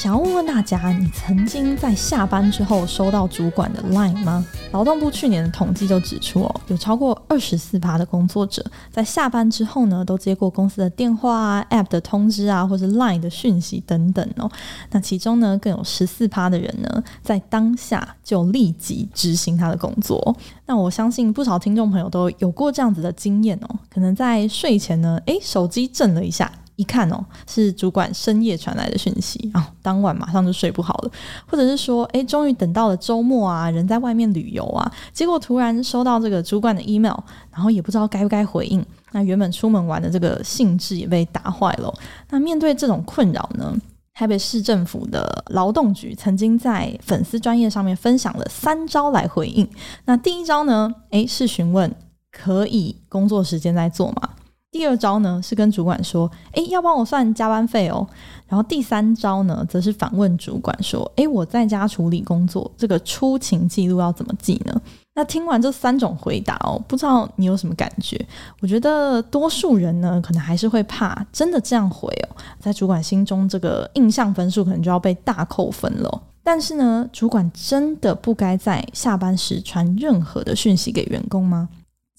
[0.00, 4.42] 想要问问大家，你曾经在下班之后收到主管的 Line 吗？
[4.72, 14.50] 劳动部去年的统计就指出，哦，有超过二十四趴的工作者在下班之后呢，都接过公司的电话啊、App 的通知啊，或者 Line 的讯息等等哦。
[14.90, 20.34] 那其中呢，更有十四趴的人呢，在当下就立即执行他的工作。
[20.64, 26.50] 那我相信不少听众朋友都有过这样子的经验哦，可能在睡前呢，诶，手机震了一下。
[26.80, 31.10] 一看哦，是主管深夜传来的讯息啊，当晚马上就睡不好了，
[31.46, 37.18] 或者是说，哎，终于等到了周末啊，人在外面旅游啊，结果突然收到这个主管的 email，
[37.52, 38.82] 然后也不知道该不该回应，
[39.12, 41.92] 那原本出门玩的这个兴致也被打坏了。
[42.30, 43.76] 那面对这种困扰呢，
[44.14, 49.68] 台北市政府的劳动局曾经在粉丝专业上面分享了三招来回应。
[50.06, 51.94] 那第一招呢，哎，是询问
[52.32, 54.30] 可以工作时间在做吗？
[54.72, 58.06] 第二招呢，是跟主管说，诶，要帮我算加班费哦。
[58.46, 64.80] 然后第三招呢，则是反问主管说，诶，我在家处理工作，这个出勤记录要怎么记呢？
[65.14, 68.24] 那听完这三种回答哦，不知道你有什么感觉？
[68.60, 76.22] 我觉得多数人呢，可能还是会怕，真的这样回哦，在主管心中这个印象分数可能就要被大扣分了。
[76.44, 81.68] 但是呢，主管真的不该在下班时传任何的讯息给员工吗？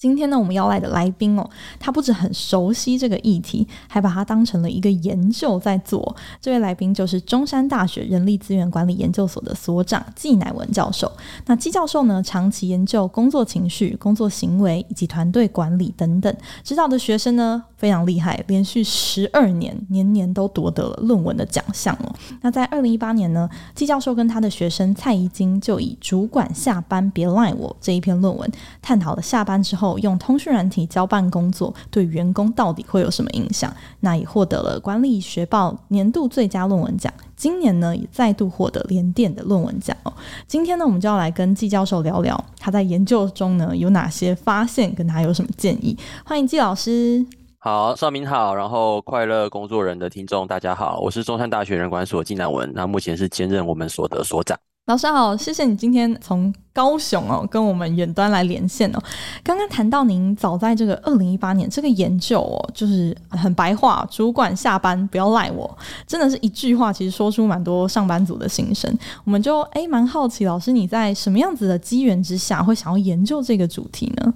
[0.02, 6.16] 今天呢，我们邀来的来宾哦，他不止很熟悉这个议题，还把它当成了一个研究在做。
[6.40, 11.12] 这位来宾就是中山大学人力资源管理研究所的所长纪乃文教授。
[11.46, 22.12] 那纪教授呢，长期研究工作情绪、工作行为以及团队管理等等，指导的学生呢非常厉害，连续十二年年年都夺得了论文的奖项哦。
[22.40, 28.50] 那在二零一八年呢，纪教授跟他的学生蔡怡金就以“主管下班别赖我”这一篇论文，
[28.80, 29.91] 探讨了下班之后。
[29.98, 33.72] 用通讯软体交办工作对员工到底会有什么影响？
[34.00, 37.12] 那也获得了管理学报年度最佳论文奖。
[37.34, 40.12] 今年呢，也再度获得联电的论文奖哦。
[40.46, 45.96] 今天呢，我们就要来跟纪教授聊聊他在研究中呢有哪些发现，跟他有什么建议。
[46.24, 47.26] 欢迎纪老师。
[47.58, 54.56] 好，邵明好，然后快乐工作人的听众大家好，我是中山大学人管所纪南文，那目前是兼任我们所的所长。
[54.86, 58.98] 老师好，谢谢你今天从高雄哦跟我们远端来连线哦。
[59.44, 68.92] 刚刚谈到您早在这个二零一八年这个研究哦，就是很白话，主管下班不要赖我，真的是一句话，其实说出蛮多上班族的心声。
[69.22, 74.34] 我们就诶蛮好奇，老师你在什么样子的机缘之下会想要研究这个主题呢？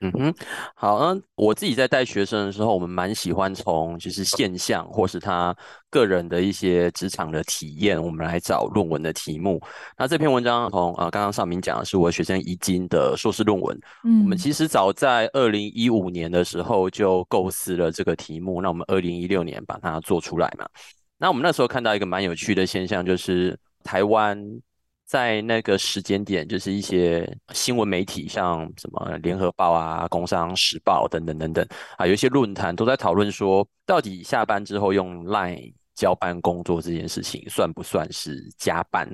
[0.00, 0.34] 嗯哼，
[0.76, 5.52] 好，嗯，我自己在带学生的时候，我们蛮喜欢从就是现象或是他
[5.90, 9.60] 个人的一些职场的体验，我们来找论文的题目。
[9.96, 13.76] 那这篇文章从呃刚刚尚明讲的是我学生宜金的硕士论文。
[14.04, 20.64] 嗯，我们其实早在二零一五年的时候就构思了这个题目，那我们二零一六年把它做出来嘛。
[21.18, 24.38] 那我们那时候看到一个蛮有趣的现象，就是台湾。
[25.08, 39.08] 在那个时间点，就是一些新闻媒体，像什么联合报啊、工商时报等等等等啊，有一些论坛都在讨论说，到底下班之后用 LINE 交班工作这件事情，算不算是加班？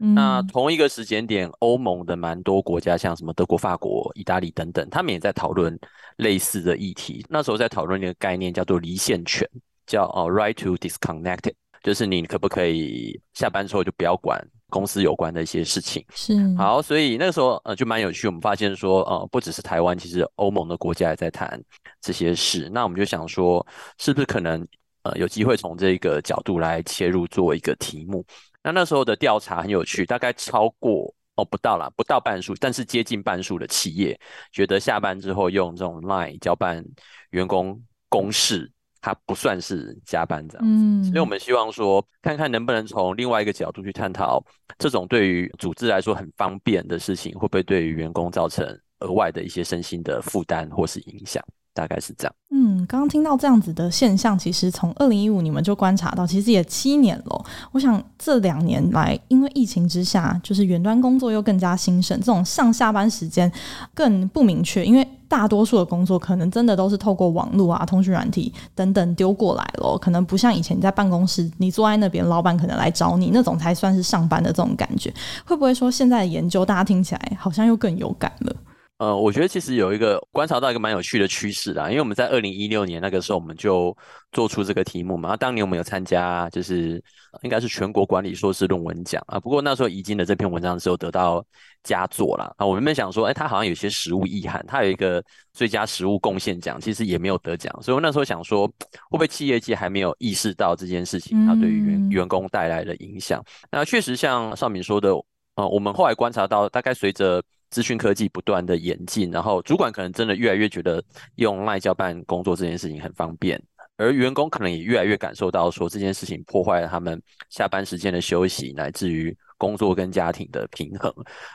[0.00, 0.14] 嗯。
[0.14, 5.78] 那同一个时间点，欧盟的蛮多国家，像什么德国、法国、意大利等等，他们也在讨论
[6.16, 7.22] 类似的议题。
[7.28, 9.46] 那时候在讨论一个概念，叫做离线权，
[9.86, 14.42] 叫哦 right to disconnect，就是你可不可以下班之后就不要管。
[14.74, 18.26] 公司有关的一些事情是好，所以那个时候呃就蛮有趣。
[18.26, 21.62] 我们发现说呃不只是台湾，其实欧盟的国家也在谈
[22.00, 22.68] 这些事。
[22.74, 23.64] 那我们就想说，
[23.98, 24.66] 是不是可能
[25.04, 28.26] 呃有机会从这个角度来切入做一个题目？
[28.64, 34.18] 那那时候的调查很有趣，大概超过哦不到啦，不到半数，但是接近半数的企业
[34.50, 36.84] 觉得下班之后用这种 LINE 交办
[37.30, 38.72] 员工公事。
[39.04, 44.42] 它不算是加班这样子，嗯，所以我们希望说，看看能不能从另外一个角度去探讨，
[44.78, 48.66] 这种对于组织来说很方便的事情，会不会对于员工造成
[49.00, 51.44] 额外的一些身心的负担或是影响？
[51.74, 52.34] 大概是这样。
[52.50, 57.44] 嗯，刚刚听到这样子的现象，其实从二零一五你们就观察到，其实也七年了。
[57.72, 63.52] 我想这两年来，因为疫情之下，就是远端工作又更加兴盛，这种上下班时间
[63.92, 75.12] 更不明确，因为大多数的工作可能真的都是透过网络啊、通讯软体等等丢过来了，可能不像以前你在办公室，你坐在那边，老板可能来找你，那种才算是上班的这种感觉。
[75.44, 78.54] 会不会说现在的研究大家听起来好像又更有感了？
[78.98, 83.94] 呃，我觉得其实有一个观察到一个蛮有趣的趋势啦，因为我们在二零一六年那个时候，我们就
[84.30, 85.36] 做出这个题目嘛。
[85.36, 87.02] 当年我们有参加，就是
[87.42, 89.40] 应该是全国管理硕士论文奖啊。
[89.40, 91.44] 不过那时候已经的这篇文章的时候得到
[91.82, 92.54] 佳作啦。
[92.56, 97.76] 啊，我原本想说，哎，他好像有些实务意涵，他有一个最佳实务贡献奖，其实也没有得奖。
[97.82, 103.44] 所以我那时候想说，会不会企业界还没有意识到这件事情，它对于员员工带来的影响？
[103.72, 105.10] 那确实像少敏说的，
[105.56, 107.42] 呃，我们后来观察到，大概随着
[107.74, 111.02] 资讯科技不断的演进，然后主管可能真的越来越觉得
[111.34, 113.60] 用赖教办工作这件事情很方便，
[113.96, 121.12] 而员工可能也越来越感受到说这件事情破坏了他们下班时间的休息，乃至于工作跟家庭的平衡。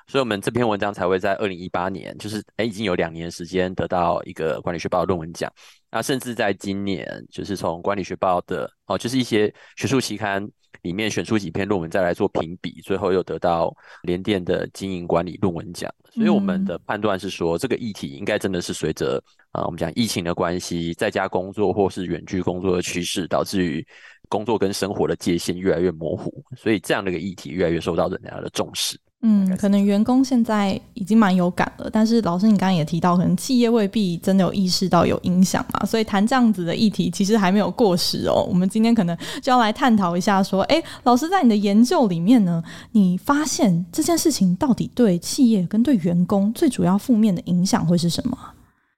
[0.07, 5.50] 所以，我们这篇文章才会在二零一八年，就是诶已经有两年时间得到一个管理学报论文奖。
[5.91, 10.47] 那甚至在今年，就是从管理学报的哦，就是一些学术期刊。
[10.83, 15.94] 里面选出几篇论文再来做评比，最后又得到联电的经营管理论文奖。
[16.09, 19.21] 所以我们的判断是说，这个议题应该真的是随着
[19.51, 23.85] 啊，我们讲疫情的关系，在家工作或是远距工作的趋势，导致于
[24.30, 28.97] 工作跟生活的界限越来越模糊，所以这样的一个议题越来越受到人家的重视。
[29.21, 38.45] 嗯，可能员工现在已经蛮有感了，但是老师你刚刚也提到，可能企业未必真的有意识到有影响嘛，所以谈这样子的议题其实还没有过时哦。
[38.48, 42.63] 我们今天可能就要来探讨一下，说，哎，老师在你的研究里面呢，
[42.94, 48.38] 你发现这件事情到底对企业跟对员工最主要负面的影响会是什么？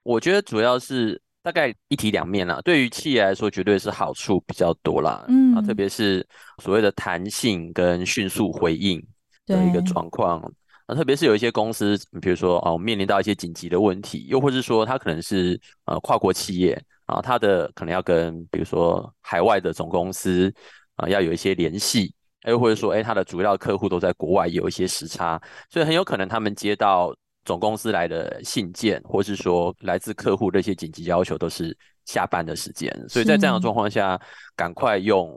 [0.03, 2.61] 我觉得主要是大概一体两面啦。
[2.63, 6.23] 对于企业来说，绝对是好处比较多啦，嗯，啊，特别是
[6.61, 9.03] 所谓的弹性跟迅速回应。
[9.51, 10.41] 的一个状况，
[10.87, 20.53] 那特别是有一些公司，比如说哦，面临到一些紧急的问题，又或是说它可能是呃跨国企业啊，它的可能要跟比如说海外的总公司
[20.95, 22.13] 啊要有一些联系，
[22.47, 27.15] 又或者说哎，它的主要客户都在国外，有一些时差，所以很有可能他们接到
[27.45, 34.19] 总公司来的信件，或是说来自客户的一些紧急要求，都是下班的时间，所以在这样的状况下，
[34.55, 35.29] 赶快用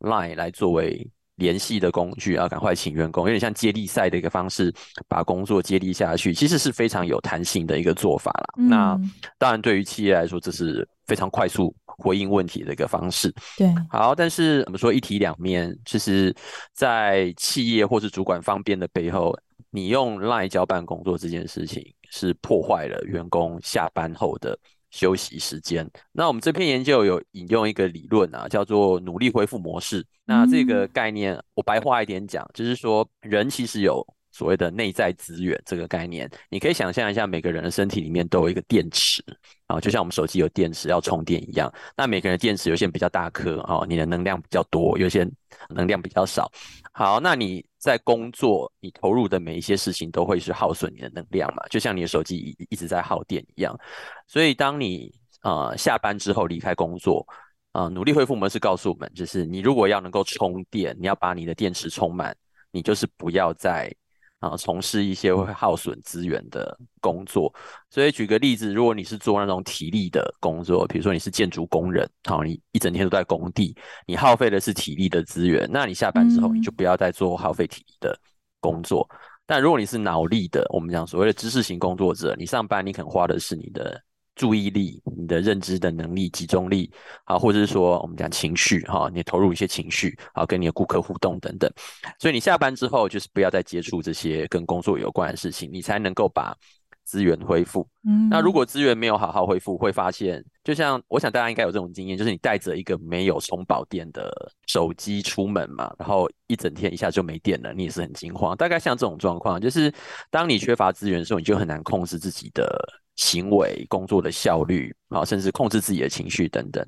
[0.00, 1.08] Line 来作为。
[1.36, 4.72] 联系的工具啊，赶快请员工，有点像接力赛的一个方式，
[5.08, 8.54] 把工作接力下去，其实是非常有弹性的一个做法啦。
[8.58, 9.00] 嗯、那
[9.38, 13.32] 当然，对于企业来说，这是非常快速回应问题的一个方式。
[13.56, 16.34] 对，好，但是我们说一体两面，其实，
[16.72, 19.38] 在企业或是主管方便的背后，
[19.70, 24.58] 你用 LINE 交办工作这件事情，是破坏了员工下班后的。
[24.96, 25.86] 休息时间。
[26.12, 30.02] 那我们这篇研究有引用一个理论啊，叫做努力恢复模式。
[30.24, 34.02] 那这个概念我白话一点讲，就是说人其实有
[34.36, 36.30] 所谓的内在资源这个概念。
[36.50, 39.24] 你可以想象一下，每个人的身体里面都有一个电池
[39.66, 41.72] 啊，就像我们手机有电池要充电一样。
[41.96, 45.26] 那每个人的电池有些比较大颗啊，你的能量比较多，有些
[45.70, 46.50] 能量比较少。
[46.92, 47.64] 好，那你。
[47.78, 53.78] 在工作，你投入的每一些事情都会是耗损你的能量嘛，就像你的手机一一直在耗电一样。
[54.26, 55.12] 所以，当你
[55.42, 57.24] 呃下班之后离开工作，
[57.74, 62.36] 呃，努力恢复模式告诉我们，就是你如果要能够充电，你要把你的电池充满，
[62.72, 63.94] 你就是不要再。
[64.48, 67.52] 啊，从事一些会耗损资源的工作，
[67.90, 73.74] 所以举个例子，如果你是做那种体力的工作，比如说你是建筑工人，好，你一整天都在工地，
[74.06, 78.18] 你耗费的是体力的资源，那你下班之后你就不要再做耗费体力的
[78.60, 79.06] 工作。
[79.10, 79.16] 嗯。
[79.46, 84.02] 但如果你是脑力的，我们讲所谓的知识型工作者，你上班你可能花的是你的。
[84.36, 86.92] 注意力、你的认知的能力、集中力，
[87.24, 91.68] 啊，或者是说我们讲情绪，哈，你投入一些情绪，啊，跟你的顾客互动等等，
[92.20, 96.54] 所以你下班之后就是不要再接触这些跟工作有关的事情，你才能够把
[97.04, 97.88] 资源恢复。
[98.04, 104.30] 嗯，那如果资源没有好好恢复，会发现，就像我想大家应该有这种经验，就是你带着一个没有充饱电的
[104.66, 108.54] 手机出门嘛，然后一整天一下就没电了，你也是很惊慌。
[108.54, 109.90] 大概像这种状况，就是
[110.30, 112.66] 当你缺乏资源的时候，你就很难控制自己的。
[113.16, 116.86] 行为、工作的效率啊，甚至控制自己的情绪等等。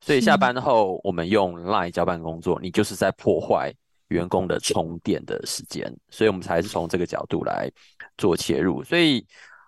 [0.00, 3.72] 所以下班后，我们用 LINE 交办工作，你就是在破坏
[4.08, 5.92] 员工的充电的时间。
[6.10, 7.70] 所以我们才是从这个角度来
[8.16, 8.82] 做切入。
[8.82, 9.24] 所以，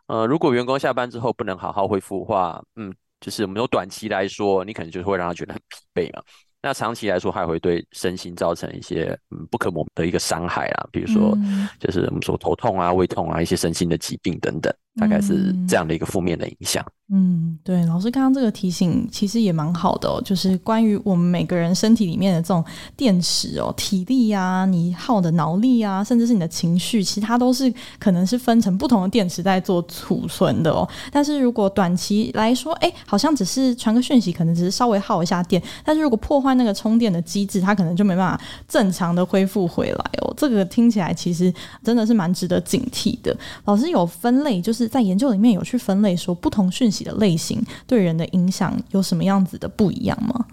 [0.07, 6.23] 呃，如果员工下班之后不能好好恢复的话，嗯，就是我们有短期来说，你可能就会让他觉得很疲惫嘛。
[6.62, 11.35] 那长期来说，还会对身心造成一些嗯不可磨的一个伤害啊，比如说
[11.79, 16.85] 就是我们说头痛啊、胃痛啊、一些身心的疾病等等，大概是这样的一个负面的影响。
[17.12, 22.64] 嗯，对，老师刚刚这个提醒其实也蛮好的哦，就是关于我们每个人身体里面的这种
[22.97, 30.88] 电池哦，体力啊，你耗的脑力啊，甚至是你的情绪，其他都是可能是分成不同的电池在做储存的哦。
[31.11, 40.33] 但是如果短期来说，哎，好像只是传个讯息，可能只是稍微耗一下电，但是如果破坏那个充电的机制，它可能就没办法正常的恢复回来哦。
[40.37, 41.52] 这个听起来其实
[41.83, 43.37] 真的是蛮值得警惕的。
[43.64, 50.45] 老师有分类，就是在研究里面有去分类说，不同讯息的类型对人的影响有什么样子的不一样吗？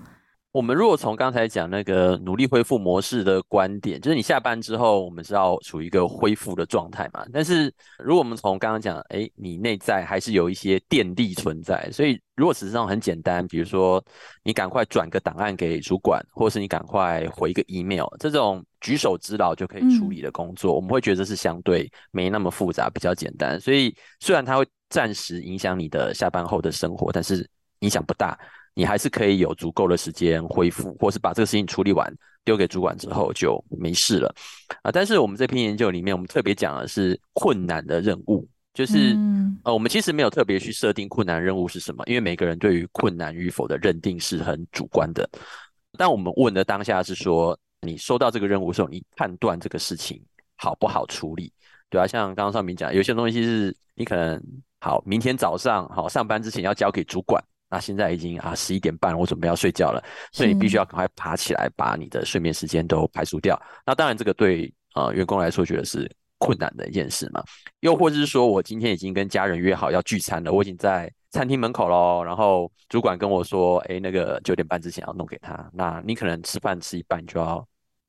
[0.57, 7.23] 我们如果从刚才讲那个努力恢复模式的观点，就是你下班之后，我们是要处于一个恢复的状态嘛。
[7.31, 14.03] 但是如果我们从刚刚讲，哎，你内在还是有一些电力存在，所以如果实际上很简单，比如说
[14.41, 23.61] 你赶快转个档案给主管，或是你赶快回一个 email，这种举手之劳就可以处理的工作，嗯、我们会觉得是相对没那么复杂，比较简单。
[23.61, 27.47] 所以虽然它会暂时影响你的下班后的生活，但是
[27.81, 28.35] 影响不大。
[28.77, 32.13] 你还是可以有足够的时间恢复，或是把这个事情处理完，
[32.45, 34.31] 丢给主管之后就没事了
[34.83, 34.91] 啊。
[34.91, 45.27] 但是我们这篇研究里面，我们特别讲的是困难的任务，就是、嗯、呃，我们其实没有特别去设定困难任务是什么，因为每个人对于困难与否的认定是很主观的。
[45.97, 50.21] 但我们问的当下是说，你收到这个任务的时候，你判断这个事情
[50.55, 51.51] 好不好处理，
[51.89, 54.39] 对啊，像刚刚上面讲，有些东西是你可能
[54.79, 57.43] 好，明天早上好上班之前要交给主管。
[57.69, 63.61] 那现在已经啊十一点半，我准备要睡觉了，所以你必须要赶快爬起来，把你的睡眠时间都排除掉。
[63.85, 67.43] 那当然，这个对呃员工来说觉得是困难的一件事嘛。
[67.81, 75.69] 又或者是说我今天已经跟家人约好要聚餐了，我已经在餐厅门口喽，然后主管跟我说，哎，那个九点半之前要弄给他。
[75.73, 77.67] 那你可能吃饭吃一半就要。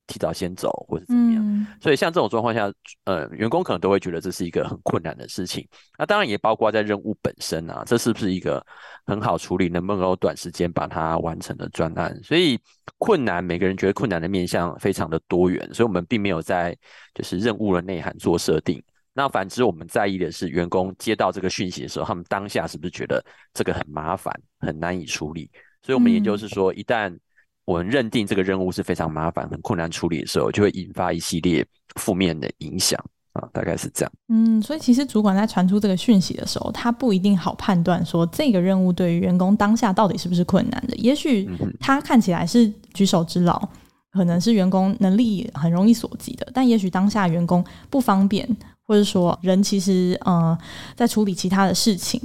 [0.08, 2.68] 提早先走，或者怎么样，嗯、所以像这种状况下，
[3.04, 5.64] 呃，员工可能都会觉得这是一个很困难的事情。
[5.96, 8.64] 那当然也包括在任务本身啊，这是不是一个
[9.04, 12.18] 很好处理，能不能够短时间把它完成的专案？
[12.24, 12.58] 所以
[12.96, 16.76] 困难，每个人觉得困难的面向非常的多元，所以我们并没有在
[17.14, 18.82] 就是任务的内涵做设定。
[19.12, 23.22] 那反之，我们在意的是员工接到这个讯息的时候，他们当下是不是觉得
[23.52, 25.50] 这个很麻烦、很难以处理？
[25.82, 27.16] 所以我们研究是说，一旦
[27.68, 31.62] 我们认定这个任务是非常麻烦、很困难处理的时候，就会引发一系列
[31.96, 32.98] 负面的影响
[33.34, 34.12] 啊，大概是这样。
[34.28, 40.96] 嗯，所以其实主管在传出这个讯息的时候，他不一定好判断说这个任务对于员工当下到底是不是困难的。
[40.96, 41.46] 也许
[41.78, 43.68] 他看起来是举手之劳，
[44.12, 48.48] 可能是员工能力很容易所及的，但也许当下员工不方便，
[48.86, 50.56] 或者说人其实呃
[50.96, 52.18] 在处理其他的事情。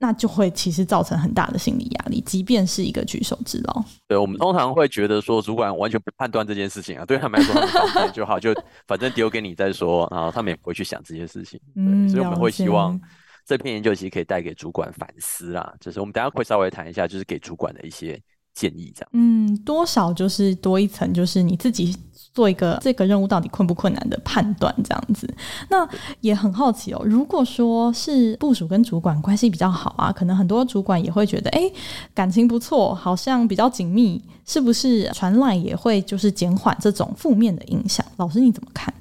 [0.00, 3.84] 那就会其实造成很大的心理压力，即便是一个举手之劳。
[4.06, 7.54] 对，我们通常会觉得说，主管完全不判断这件事情啊，对他们来说，
[7.92, 8.54] 他们就好，就
[8.86, 11.58] 反正丢给你再说，然后他们也不会去想这些事情。
[11.74, 13.00] 对，嗯，所以我们会希望
[13.44, 18.20] 这篇研究其实可以带给主管反思啦，就是我们等下会稍微谈一下，就是给主管的一些
[18.54, 19.10] 建议这样。
[19.14, 21.96] 嗯，多少就是多一层，就是你自己。
[22.38, 25.28] 做一个这个任务到底困不困难的判断，这样子，
[25.68, 25.88] 那
[26.20, 27.02] 也很好奇哦。
[27.04, 31.68] 如果说是部署跟主管关系比较好啊，可能很多主管也会觉得，哎，
[32.14, 38.06] 感情不错，好像比较紧密，是不是传来也会就是减缓这种负面的影响？
[38.18, 38.94] 老师你怎么看？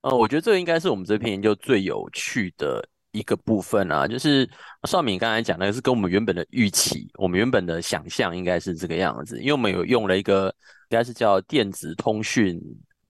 [0.00, 4.50] 呃，我觉得这个应该是我们这篇研究最有趣的一个部分啊，就是
[4.88, 10.52] 邵敏刚才讲的是跟我们原本的预期，我们原本的想象应该是这个样子，因为我们有用了一个。
[10.92, 12.60] 应该是叫电子通讯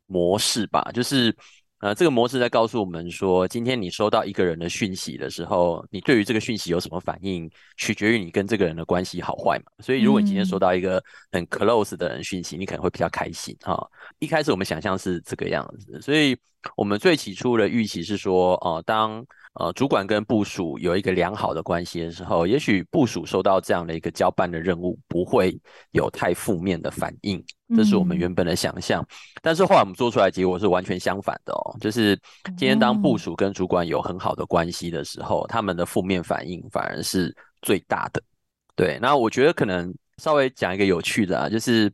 [0.07, 1.37] 模式吧，就是
[1.81, 9.73] 呃，这个模式在告诉我们说，今天你收到一个人的讯息的时候，你对于这个讯息有什么反应，取决于你跟这个人的关系好坏嘛。
[9.83, 13.85] 所以，如果你今天收到一个很 close 的人讯息，你可能会比较开心哈。
[14.21, 16.37] 一开始我们想象是这个样子，所以
[16.77, 25.61] 我们最起初的预期是说，哦、呃，当呃，主管跟部署有一个良好的关系的时候，也许部署收到这样的一个交办的任务，不会
[25.91, 27.45] 有太负面的反应，
[27.76, 29.02] 这是我们原本的想象。
[29.02, 29.07] 嗯、
[29.43, 32.19] 但是后来我们做出来结果是完全相反的哦，就是
[32.57, 38.23] 今天当部署跟主管有很好的关系的时候，他们的负面反应反而是最大的。
[38.75, 41.93] 对，那我觉得可能稍微讲一个有趣的啊，就是。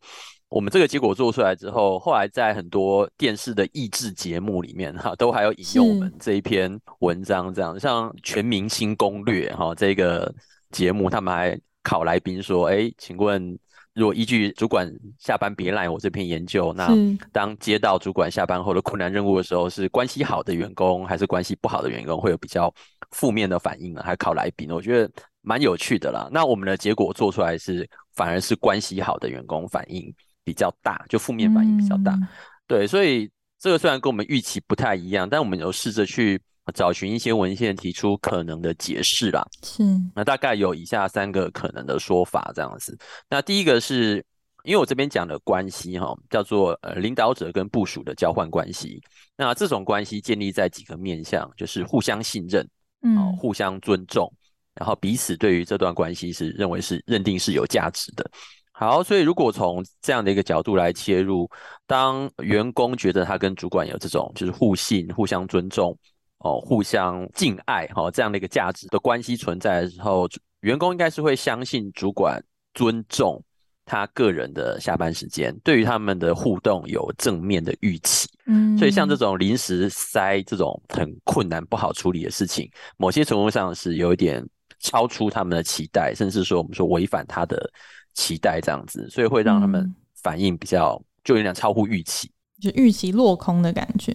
[0.51, 10.35] 我们这个结果做出来之后，后来在很多电视的益智节目里面，哈，都还有引用我们这一篇文章，这样像《全明星攻略》哈，这个
[10.71, 13.59] 节目他们还考来宾说，哎，请问，
[13.99, 14.89] 如果依据主管
[15.19, 16.89] 下班别赖我这篇研究，那
[17.33, 22.73] 当接到主管下班后的困难任务的时候，是关系好的员工还是关系不好的员工会有比较
[23.11, 24.03] 负面的反应呢？
[24.05, 25.11] 还考来宾，我觉得
[25.43, 26.29] 蛮有趣的啦。
[26.31, 30.15] 那我们的结果做出来是，反而是关系好的员工反应。
[30.45, 32.27] 比较大，就负面反应比较大，嗯、
[32.67, 36.41] 对，所以这个虽然跟我们预期不太一样，但我们有试着去
[36.75, 39.47] 找寻一些文献，提出可能的解释啦。
[39.63, 39.83] 是，
[40.15, 42.99] 那大概有以下三个可能的说法，这样子。
[43.29, 44.25] 那第一个是
[44.65, 49.01] 因为我这边讲的关系哈，叫做呃领导者跟部署的交换关系。
[49.37, 52.69] 那这种关系建立在几个面向，就是互相信任，
[53.03, 54.31] 嗯，互相尊重，
[54.75, 58.29] 然后彼此对于这段关系是认为是认定是有价值的。
[58.73, 61.51] 好，所以如果从这样的一个角度来切入，
[61.87, 65.97] 当员工觉得他跟主管有这种就是互信、互相尊重，
[66.39, 70.29] 哦互相敬爱哈、哦、这样的一个价值的关系存在的时候，
[70.61, 72.43] 员工应该是会相信主管
[72.75, 73.43] 尊重
[73.85, 78.29] 他个人的下班时间，对于他们的互动有正面的预期。
[78.47, 84.47] 嗯，所以像这种临时塞这种很困难不好处理的事情，某些程度上是有一点
[84.81, 87.71] 超出他们的期待，甚至说我们说违反他的
[88.15, 92.31] 期待这样子，所以会让他们反应比较就有点超乎预期，
[92.61, 94.15] 就预期落空的感觉。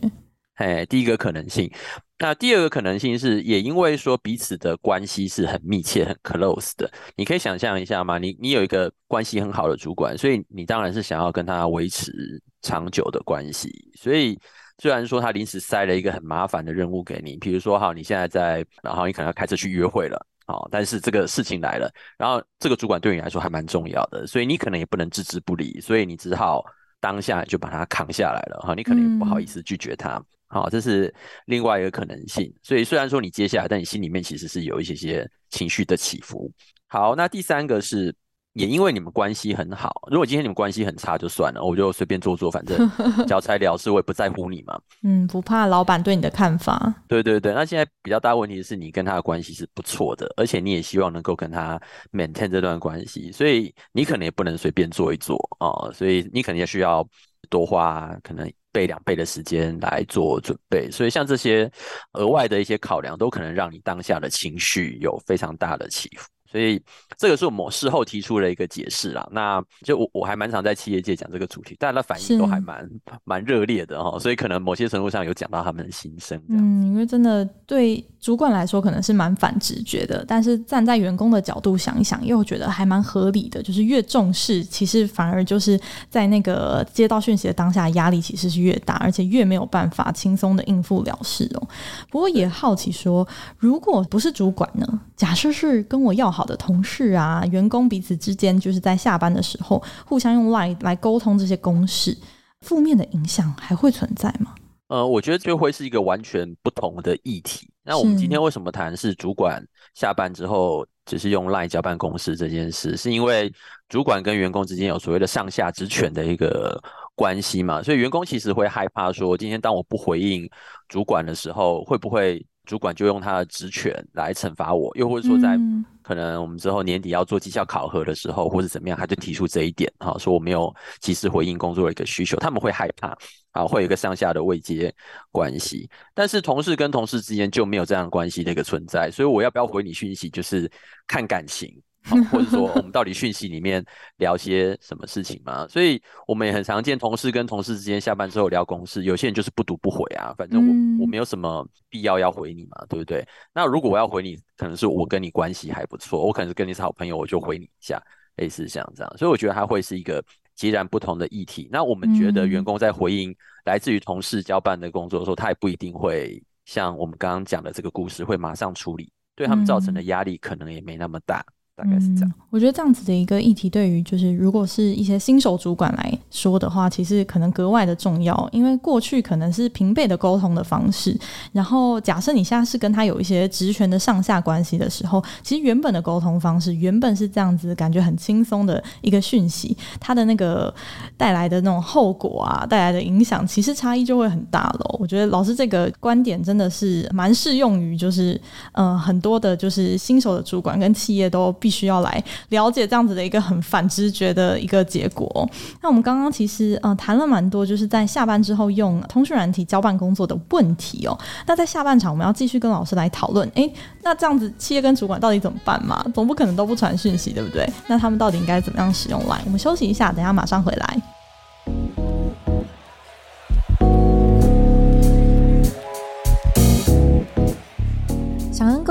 [0.56, 1.72] 哎，第一个可能性。
[2.20, 6.90] 那第二个可能性是，也因为说彼此的关系是很密切、很 close 的。
[7.18, 8.18] 你可以想象一下嘛？
[8.18, 12.14] 你你有一个关系很好的主管，所以你当然是想要跟他维持
[12.62, 13.70] 长久的关系。
[14.00, 14.40] 所以
[14.78, 26.64] 虽然说他临时塞了一个很麻烦的任务给你，比如说哈，你现在在，然后你可能要开车去约会了，哦，但是这个事情来了，然后这个主管对你来说还蛮重要的，所以你可能也不能置之不理，所以你只好
[27.02, 30.24] 当下就把他扛下来了哈，你可能也不好意思拒绝他。
[30.54, 31.12] 好，这是
[31.48, 32.54] 另外一个可能性。
[32.62, 36.52] 所以虽然说你接下来，但你心里面其实是有一些些情绪的起伏。
[36.86, 38.14] 好，那第三个是，
[38.54, 39.92] 也因为你们关系很好。
[40.12, 42.88] 如果今天你们关系很差，就算了，我就随便做做，反正
[43.26, 44.80] 交差了事，我也不在乎你嘛。
[45.02, 46.94] 嗯，不怕老板对你的看法。
[47.08, 51.82] 对对对，那现在比较大问题是你跟他的关系是不错的，而且你也希望能够跟他
[52.12, 57.04] maintain 这段关系，所以你可能也不能随便做一做啊、哦，所以你可能也需要
[57.50, 58.48] 多花可能。
[58.74, 61.72] 备两倍的时间来做准备，所以像这些
[62.14, 66.28] 额外的一些考量，都可能让你当下的情绪有非常大的起伏。
[66.54, 66.80] 所以
[67.18, 69.28] 这个是我们事后提出的一个解释啦。
[69.32, 72.88] 那就我我还蛮常在企业界讲这个主题，大家的反应都还蛮
[73.24, 74.20] 蛮热烈的哈。
[74.20, 76.40] 所以可能某些程度上有讲到他们的心声。
[76.50, 83.64] 嗯，因为真的对主管来说可能是蛮反直觉的，但是站在员工的角度想一想，又觉得还蛮合理的。
[83.64, 91.68] 就是越重视，其实反而就是在那个接到讯息的当下，压力其实是越大，而且越没有办法轻松的应付了事哦。
[92.12, 95.02] 不过也好奇说，如果不是主管呢？
[95.16, 96.43] 假设是跟我要好。
[96.46, 102.18] 的同事啊，员工彼此之间就是在下班的时候互相用 LINE 来沟通这些公事，
[102.62, 104.56] 负面的影响还会存在吗？
[104.88, 107.70] 呃，我觉得就会是一个完全不同的议题。
[107.84, 112.96] 那我们今天为什么谈是主管下班之后只是用 LINE 交办公事这件事？
[112.96, 113.52] 是因为
[113.90, 116.80] 主管跟员工之间有所谓的上下职权的一个
[117.16, 117.82] 关系嘛？
[117.82, 120.50] 所以员工其实会害怕说，今天当我不回应
[120.88, 122.46] 主管的时候，会不会？
[122.66, 125.60] 主管就用他的职权来惩罚我，又或者说在
[126.02, 133.18] 可能我们之后年底要做绩效考核的时候，或者怎么样，他就提出这一点，哈，说我没有及时回应工作的一个需求，他们会害怕，
[133.52, 134.94] 啊，会有一个上下的未接
[135.32, 135.90] 关系。
[136.14, 140.70] 但是同事跟同事之间就没有这样关系的一个存在，所以我要不要回你讯息，就是
[141.08, 141.70] 看感情。
[142.04, 143.84] 好，或者说我们到底讯息里面
[144.18, 145.66] 聊些什么事情嘛？
[145.68, 150.62] 所以我们也很常见同事跟同事之间下班之后聊公事，有些人就是不读不回啊，反正
[151.00, 153.26] 我我没有什么必要要回你嘛，对不对？
[153.54, 158.02] 那如果我要回你，可能是我跟你关系还不错，我可能是跟你是好朋友，我就回你一下，
[158.36, 159.18] 类似像这样。
[159.18, 160.22] 所以我觉得它会是一个
[160.56, 161.70] 截然不同的议题。
[161.72, 171.46] 那我们觉得员工在回应来自于同事交办的工作的时候，他也不一定会像我们刚刚讲的这个故事会马上处理，对他们造成的压力可能也没那么大。
[171.76, 172.32] 大概是这样。
[172.52, 181.18] 我觉得这样子的一个议题，对于就是如果是一些新手主管来说的话，其实可能格外的重要，因为过去可能是平辈的沟通的方式，
[181.52, 190.72] 然后假设你现在是跟他有一些职权的上下关系的时候，其实原本的沟通方式原本是这样子，感觉很轻松的一个讯息，它的那个
[191.18, 194.96] 带来的那种后果啊，带来的影响，其实差异就会很大了。
[195.00, 198.40] 我觉得老师这个观点真的是蛮适用于，就是
[198.74, 201.52] 嗯、呃，很多的就是新手的主管跟企业都。
[201.64, 205.50] 必须要来了解这样子的一个很反直觉的一个结果。
[205.82, 211.18] 那我们刚刚其实呃谈了蛮多，就是在下班之后用通讯软体交办工作的问题哦。
[211.48, 216.06] 那在下半场我们要继续跟老师来讨论，诶，那这样子企业跟主管到底怎么办嘛？
[216.14, 217.66] 总不可能都不传讯息，对不对？
[217.88, 221.13] 那他们到底应该怎么样使用来我们休息一下，等下马上回来。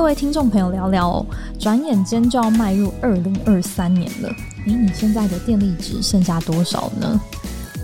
[0.02, 1.26] 各位听众朋友聊聊哦，
[1.60, 4.28] 转眼间就要迈入二零二三年了，
[4.66, 7.20] 诶，你现在的电力值剩下多少呢？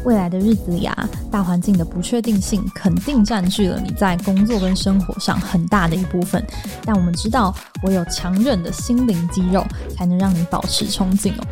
[0.04, 6.44] 未来的日子里啊，大环境的不确定性肯定占据了你在工作跟生活上很大的一部分。
[6.84, 7.54] 但我们知道，
[7.84, 9.64] 唯有强韧的心灵肌肉，
[9.96, 11.46] 才能让你保持冲劲哦。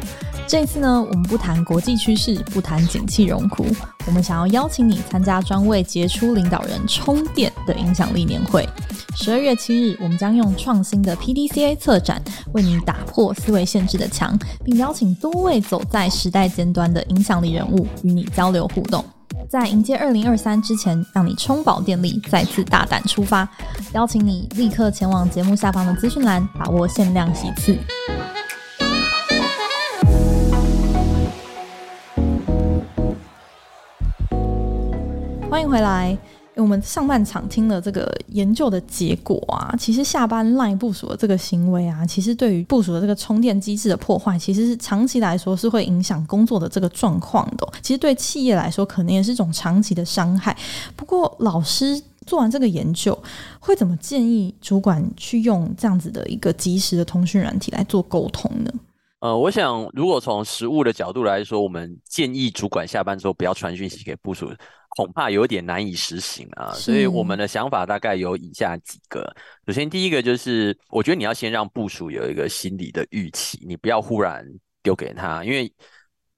[0.48, 3.66] 这次呢，我们不谈国际趋势，不谈景气荣枯，
[4.06, 8.66] 我们想要邀请你参加专为杰出领导人充电的影响力年会。
[9.16, 19.04] 十二月七日，我们将用创新的 PDCA 策展，为你打破思维限制的墙，并邀请多位走在时代尖端的影响力人物与你交流互动。
[19.50, 23.48] 在迎接二零二三之前，让你充饱电力，再次大胆出发。
[23.94, 27.76] 邀请你立刻前往节目下方的资讯栏，把握限量席次。
[35.56, 36.14] 欢迎回来。
[36.56, 47.66] 我们上半场听了这个研究的结果啊，其实下班 LINE 部署的这个行为啊，其实对于部署的这个充电机制的破坏，其实是长期来说是会影响工作的这个状况的。
[47.80, 50.54] 其实对企业来说，可能也是一种长期的伤害。
[50.94, 53.18] 不过，老师做完这个研究，
[53.58, 58.70] 会怎么建议主管去用这样子的一个及时的通讯软体来做沟通呢？
[59.20, 64.50] 呃，我想如果从实务的角度来说，我们建议主管下班之后不要传讯息给部署。
[64.96, 69.30] 恐怕有点难以实行啊，所以我们的想法大概有以下几个。
[69.66, 74.42] 首先，第一个就是，我觉得你要先让部署有一个心理的预期，你不要忽然
[74.82, 75.70] 丢给他，因为，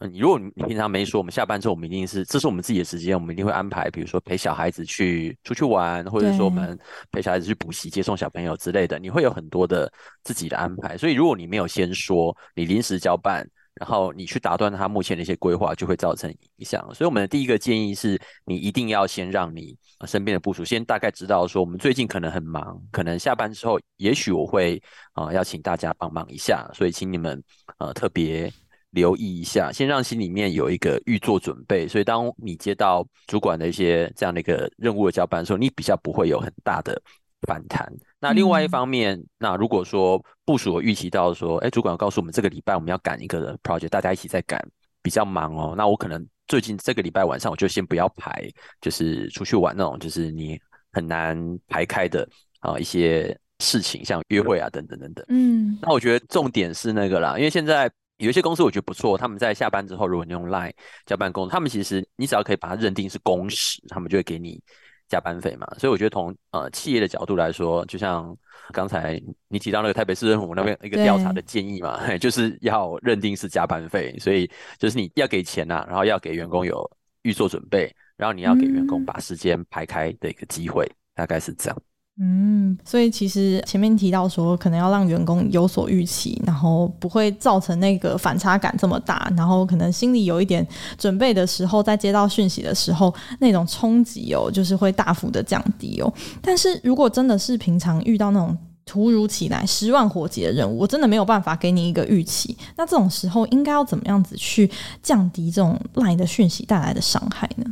[0.01, 6.77] 嗯，如果你平常没说，我们下班之后，我们一定是，这是我们自己的时间，我们一定会安排，比如说陪小孩子去出去玩，或者说我们
[7.13, 9.89] 陪小孩子去补习、接送小朋友之类的，你会有很多的
[10.25, 10.99] 自己的安排。
[10.99, 13.49] 所以，如果你没有先说，你临时交办。
[13.79, 16.83] 然后你去打断他目前的一些规划，就会造成影响。
[16.95, 27.43] 所以我们的第一个建议是，你一定要先让你身边的部署先大概知道说，我们最近可能很忙，可能下班之后，也许我会啊、要请大家帮忙一下，所以请你们
[27.79, 28.53] 呃特别
[28.91, 31.87] 留意一下，先让心里面有一个预做准备。
[31.87, 37.01] 所以当你接到主管的一些这样的一个任务的交办的时候，你比较不会有很大的
[37.43, 37.93] 反弹。
[38.21, 44.61] 那另外一方面，嗯、那如果说部属有预期到说，哎，主管告诉我们这个礼拜我们要赶一个 project，大家一起在赶，
[45.03, 45.75] 比较忙哦。
[45.77, 48.51] 那我可能最近这个礼拜晚上我就先不要排，
[48.81, 50.59] 就是出去玩那种，就是你
[50.93, 52.29] 很难排开的
[52.59, 55.25] 啊一些事情，像约会啊等等等等。
[55.29, 60.73] 嗯，那我觉得重点是那个啦，因为现在有一些公司我觉得不错，他们在下班之后，如果你用 Line
[61.07, 64.61] 加办公，他们其实你只要可以把它认定是工时，他们就会给你。
[65.09, 68.37] 加班费嘛，所以我觉得从呃企业的角度来说，就像
[68.73, 76.89] 刚才你提到那个台北市政府那边一个调查的建议嘛， 就是要认定是加班费，所以就是你要给钱呐、啊，然后要给员工有
[77.23, 81.83] 预做准备，然后你要给员工把时间排开的一个机会，嗯、大概是这样。
[82.21, 96.13] 嗯，所以其实前面提到说，可能要让员工有所预期，然后不会造成那个反差感这么大，然后可能心里有一点准备的时候，在接到讯息的时候，那种冲击哦，就是会大幅的降低哦。
[96.43, 104.69] 但是如果真的是平常遇到那种突如其来十万火急的任务，我真的没有办法给你一个预期，那这种时候应该要怎么样子去
[105.01, 107.65] 降低这种赖的讯息带来的伤害呢？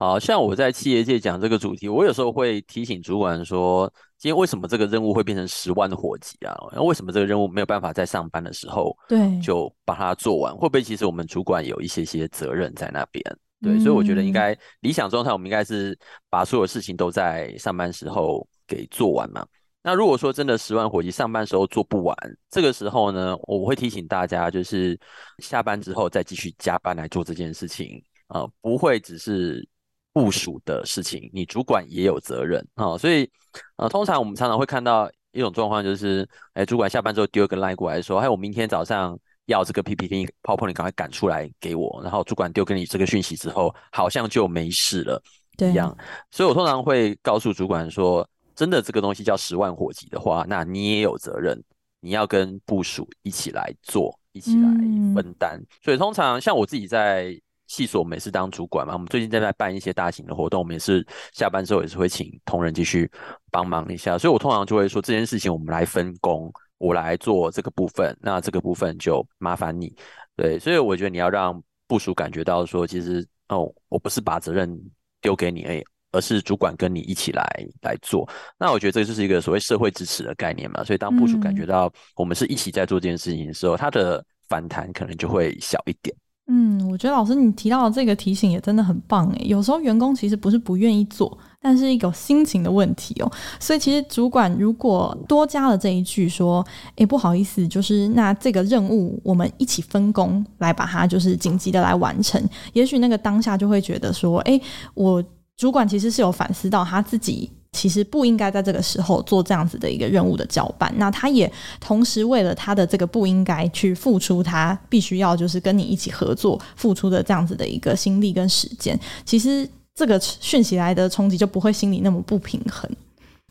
[0.00, 3.86] 好像我在企业界讲这个主题，我有时候会提醒主管说，
[4.16, 6.56] 今天为什么这个任务会变成十万的火急啊？
[6.72, 10.56] 那为什么这个任务没有办法在上班的时候，对，就把它做完？
[10.56, 13.22] 会不会其实我们主管有一些些责任在那边？
[13.60, 15.94] 对，嗯、所以我觉得应该理想状态，我们应该是
[16.30, 19.46] 把所有事情都在上班时候给做完嘛。
[19.82, 22.16] 那如果说真的十万火急，上班时候做不完，
[22.50, 24.98] 这个时候呢，我会提醒大家，就是
[25.40, 29.68] 下班之后再继续加班来做这件事情啊、呃，不会只是。
[30.12, 33.30] 部署的事情，你主管也有责任啊、哦，所以
[33.76, 42.00] 呃，通常我们常常会看到一种状况，就是哎，主管下班之后丢个 line 过来说，哎，我明天早上要这个 PPT PowerPoint，你赶快赶出来给我。
[42.02, 45.22] 然后主管丢给你这个讯息之后，好像就没事了
[45.58, 45.96] 一样。
[46.32, 51.62] 所以我通常会告诉主管说，真的这个东西叫十万火急的话，那你也有责任，
[52.00, 54.68] 你要跟部署一起来做，一起来
[55.14, 55.56] 分担。
[55.56, 57.40] 嗯、所以通常像我自己在。
[57.70, 63.08] 系所我们也是当主管嘛，我们最近在在办一些大型的活动，我们也是下班之后也是会请同仁继续
[63.48, 69.94] 帮忙一下，所以我通常就会说，这件事情我们来分工，我来做这个部分，那这个部分就麻烦你。
[70.34, 74.76] 对，所以我觉得你要让部署感觉到说，其实哦，我不是把责任
[75.20, 77.44] 丢给你，而已，而是主管跟你一起来
[77.82, 78.28] 来做。
[78.58, 86.12] 那我觉得这就是一个所谓社会支持的概念嘛，所以当部署感觉到我们是一起在做这件事情的时候，他的反弹可能就会小一点。
[86.52, 89.44] 嗯，我觉得老师你提到的这个提醒也真的很棒诶。
[89.46, 93.30] 有时候员工其实不是不愿意做，但是一个心情的问题哦。
[93.60, 104.60] 所以其实主管如果多加了这一句说，诶，不好意思，就是那这个任务我们一起分工来把它就是紧急的来完成，也许那个当下就会觉得说，诶，
[104.94, 105.22] 我
[105.56, 107.48] 主管其实是有反思到他自己。
[107.72, 122.90] 其实不应该在这个时候做这样子的一个任务的交办，那他也同时为了他的这个不应该去付出，他必须要就是跟你一起合作付出的这样子的一个心力跟时间，其实这个讯息来的冲击就不会心里那么不平衡。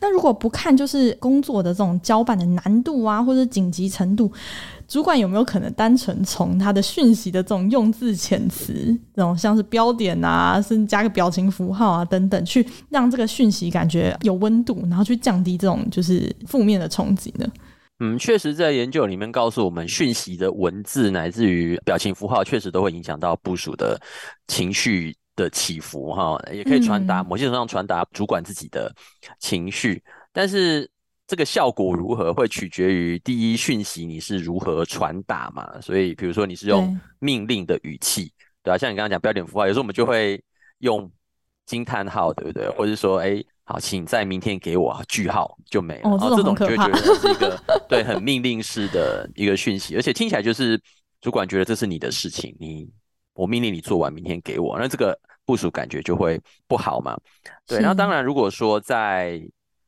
[0.02, 4.30] 那如果不看就是工作的这种交办的难度啊，或者紧急程度，
[4.90, 8.74] 主管有没有可能单纯从他的讯息的这种用字遣词，
[9.14, 17.46] 这种像是标点啊，甚至加个表情符号啊等等，去让这个讯息感觉有温度，然后去降低这种就是负面的冲击呢？
[18.00, 23.96] 嗯，确实，在研究里面告诉我们，讯息的文字乃至于表情符号，确实都会影响到部署的
[24.48, 28.92] 情绪的起伏，哈，也可以传达某些程度上传达主管自己的
[29.38, 30.02] 情绪。
[30.32, 30.90] 但是
[31.30, 35.80] 这个效果如何，会取决于第一讯息你是如何传达嘛。
[35.80, 38.32] 所以，比如说你是用命令的语气，
[38.64, 40.42] 对啊，像你刚刚讲标点符号，有时候我们就会
[40.78, 41.08] 用
[41.66, 42.68] 惊叹号，对不对？
[42.70, 43.40] 或者说，哎。
[43.62, 46.10] 好，请在明天给我句号就没了。
[46.10, 47.56] 哦，这种就觉得是一个
[47.88, 50.76] 对很命令式的一个讯息，而且听起来就是
[51.20, 52.90] 主管觉得这是你的事情，你
[53.32, 55.16] 我命令你做完，明天给我，那这个
[55.46, 57.16] 部署感觉就会不好嘛。
[57.64, 59.40] 对，那当然如果说在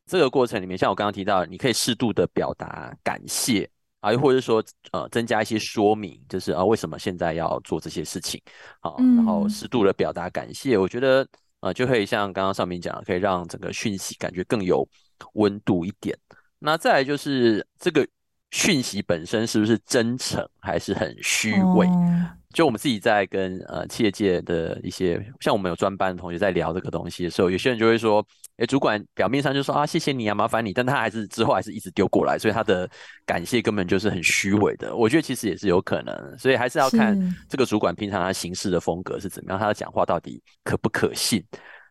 [0.05, 8.41] 这个过程里面，像我刚刚提到，你可以适度的表达感谢啊，又或者说呃增加一些说明，就是啊为什么现在要做这些事情，
[8.81, 11.27] 好，然后适度的表达感谢，我觉得。
[11.63, 14.85] 呃，就可以像刚刚上面讲的，可以让整个讯息感觉更有
[15.35, 16.13] 温度一点。
[16.59, 18.05] 那再来就是这个
[18.51, 21.87] 讯息本身是不是真诚，还是很虚伪？
[22.53, 28.23] 哦就我们自己在跟呃企业界的一些，像我们有专班的同学在聊这个东西的时候，有些人就会说，
[28.57, 32.87] 诶，主管表面上就说啊，谢谢你啊，麻烦你，但他还是之后还是一直丢过来，所以他的
[33.25, 34.95] 感谢根本就是很虚伪的。
[34.95, 37.17] 我觉得其实也是有可能，所以还是要看
[37.49, 41.43] 这个主管平常他行事的风格是怎么样，他的讲话到底可不可信。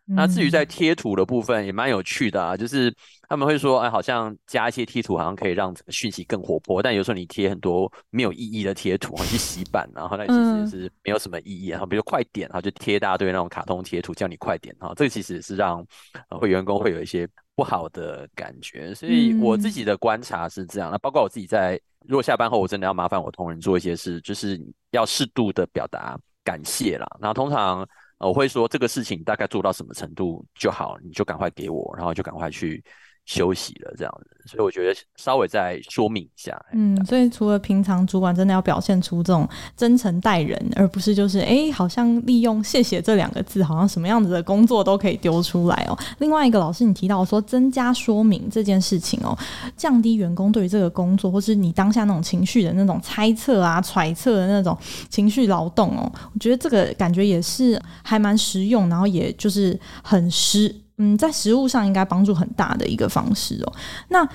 [0.05, 2.93] 那至于在贴图的部分也蛮有趣的啊，就是
[3.29, 11.69] 他们会说，哎，好像加一些贴图好像可以让这个讯息更活泼，但有时候你贴很多没有意义的贴图，你去洗版，然后那其实也是没有什么意义。
[11.69, 15.81] 然后比如快点，然后就贴一大堆那种卡通贴图，叫你快点，哈，这个其实是让
[16.29, 18.93] 会员工会有一些不好的感觉。
[18.93, 24.59] 所以我自己的观察是这样，那包括我自己在，如果下班后我真的要麻烦我同仁做一些事，就是
[24.91, 27.07] 要适度的表达感谢啦。
[27.21, 27.87] 然后通常。
[28.25, 32.83] 我会说这个事情大概做到什么程度就好，你就赶快给我，然后就赶快去
[33.25, 34.29] 休息了，这样子。
[34.45, 36.53] 所以我觉得稍微再说明一下。
[36.73, 45.97] 嗯，所以除了平常主管真的要表现出这种真诚待人，而不是就是哎，好像利用谢谢这两个字，好像什么样子的工作都可以丢出来哦。
[46.19, 49.37] 另外一个老师，你提到说增加说明这件事情哦，
[49.77, 60.82] 降低员工对于这个工作或是你当下那种情绪的那种猜测啊、揣测的那种情绪劳动哦，我觉得这个感觉也是还蛮实用，然后也就是很实。
[60.97, 63.73] 嗯，在实物上应该帮助很大的一个方式哦。
[64.09, 64.27] 那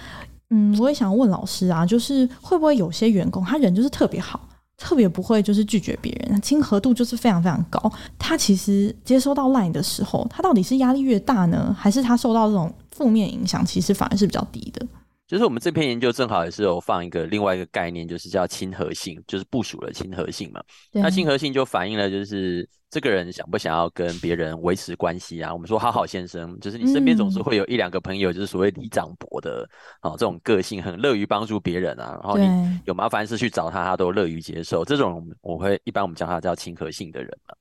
[0.51, 7.93] 嗯，我也想问老师啊，就是会不会有些员工他人就是特别好，特别不会就是拒绝别人，亲和度就是非常非常高。
[8.19, 14.87] 他其实接收到 LINE 的时候，他到底是压力越大呢，还是他受到这种负面影响，其实反而是比较低的？
[15.27, 20.63] 就是我们这篇研究正好也是有放一个另外一个概念，就是叫亲和性，就是部署的亲和性嘛。
[20.93, 25.53] 那亲和性就反映了就是这个人想不想要跟别人维持关系啊。
[25.53, 29.69] 我们说好好先生，就是你身边总是会有一两个朋友，就是所谓李长伯的
[30.01, 32.19] 啊、哦、这种个性，很乐于帮助别人啊。
[32.23, 34.85] 然后你有麻烦事去找他，他都乐于接受。
[34.85, 37.55] 这种我会一般我们叫他叫亲和性的人嘛。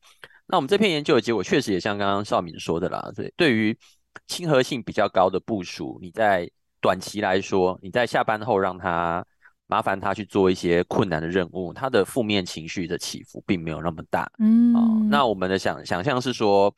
[0.46, 3.78] 那我们这篇研究的结果确实也像刚刚少敏说的啦，对，对于
[4.28, 9.26] 亲和性比较高的部署，你在短期来说，你在下班后让他
[9.68, 14.32] 麻烦他去做一些困难的任务，他的负面情绪的起伏并没有那么大。
[14.40, 16.74] 嗯，哦，那我们的想想象是说，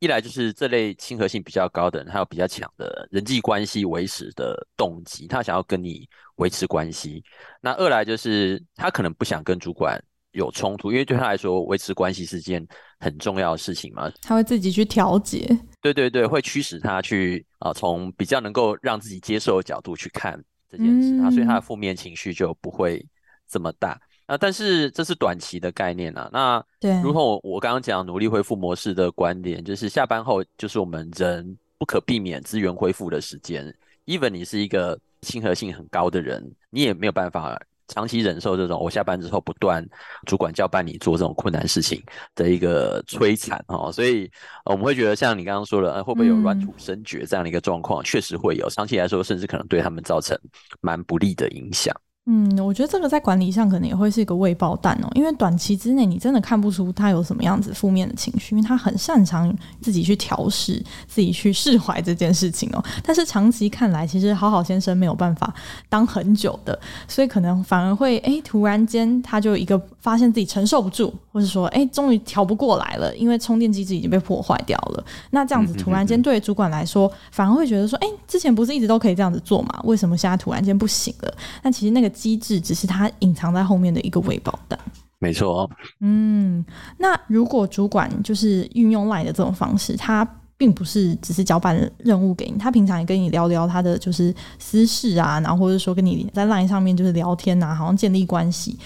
[0.00, 7.22] 一来就是这类亲和性比较高的人，他有比较强的人际关系维持的动机，他想要跟你维持关系。
[7.60, 9.98] 那二来就是他可能不想跟主管
[10.32, 12.66] 有冲突，因为对他来说维持关系是件
[12.98, 14.10] 很重要的事情嘛。
[14.20, 15.46] 他会自己去调节。
[15.80, 20.42] 对对对，会驱使他去啊，从比较能够让自己接受的角度去看
[20.76, 23.04] 这件事啊，嗯、所以他的负面情绪就不会
[23.48, 24.00] 这么大。
[24.26, 26.28] 那但是这是短期的概念啊。
[26.32, 33.74] 那对，如同我刚刚讲努力恢复模式的观点，就是下班后就是我们人不可避免资源恢复的时间。
[34.06, 37.60] Even 你是一个亲和性很高的人，你也没有办法。
[37.88, 39.86] 长期忍受这种我下班之后不断
[40.26, 42.02] 主管叫办你做这种困难事情
[42.34, 44.30] 的一个摧残哦，所以
[44.64, 48.02] 我们会觉得像你刚刚说的，呃会不会有软土生绝这样的一个状况？
[48.02, 50.38] 确实会有，长期来说甚至可能对他们造成
[50.80, 51.94] 蛮不利的影响。
[52.26, 62.82] 嗯，我觉得这个在管理上可能也会是一个未爆弹哦，因为短期之内你真的看不出他有什么样子负面的情绪，因为他很擅长自己去调试、自己去释怀这件事情哦。
[63.02, 65.52] 但是长期看来，其实好好先生没有办法
[65.90, 75.04] 当很久的，所以可能反而会哎，突然间他就一个发现自己承受不住，或是说哎，终于调不过来了，因为充电机制已经被破坏掉了。
[75.32, 79.78] 那这样子突然间对主管来说，反而会觉得说，哎，之前不是一直都可以这样子做嘛？
[79.84, 81.34] 为什么现在突然间不行了？
[81.62, 82.13] 那其实那个。
[82.14, 84.78] 机制只是它隐藏在后面的一个伪保单，
[85.18, 85.68] 没错。
[86.00, 86.64] 嗯，
[86.98, 90.24] 那如果主管就是运用 LINE 的这种方式，他
[90.56, 98.78] 并不是只是交办任务给你，他平常也跟你聊聊他的就是私事啊，然后或者说跟你在 LINE 上面就是聊天啊，好像建立关系，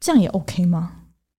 [0.00, 0.92] 这样也 OK 吗？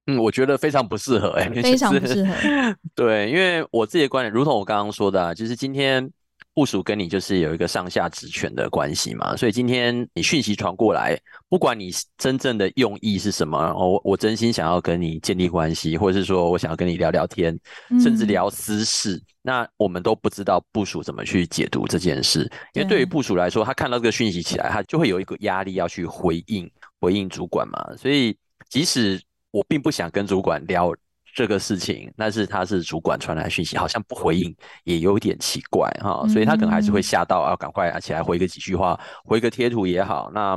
[0.08, 2.34] 嗯，我觉得非常不适合、欸，哎，非常不适合。
[2.96, 6.10] 对，因为我自己的观点，如同我刚刚说的、啊，就是今天。
[6.54, 17.60] 部署跟你就是有一个上下职权的关系嘛，所以今天你讯息传过来，不管你真正的用意是什么，我我真心想要跟你建立关系，或者是说我想要跟你聊聊天，
[18.00, 22.42] 甚至聊私事，嗯、那我们都不知道部署怎么去解读这件事，
[22.74, 28.38] 因为对于部署来说，他看到这个讯息起来，他就会有一个压力要去回应回应主管嘛，所以
[28.70, 29.20] 即使
[29.52, 30.94] 我并不想跟主管聊。
[31.36, 40.30] 这个事情，但是他是主管传来讯息，好像不回应也有点奇怪哈，所以他可能还是会吓到，啊赶快起来回个几句话，回个贴图也好。
[40.32, 40.56] 那